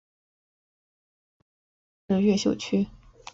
[2.07, 2.87] 太和岗位于中国广州市越秀区。